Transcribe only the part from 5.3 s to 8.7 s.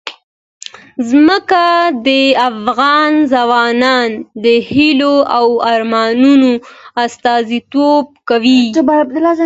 او ارمانونو استازیتوب کوي.